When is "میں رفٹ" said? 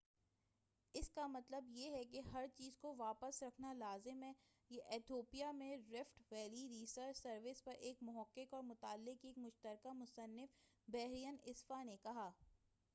5.51-6.21